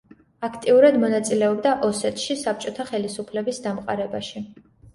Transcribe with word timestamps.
აქტიურად 0.45 0.97
მონაწილეობდა 1.03 1.75
ოსეთში 1.89 2.39
საბჭოთა 2.45 2.89
ხელისუფლების 2.91 3.65
დამყარებაში. 3.69 4.47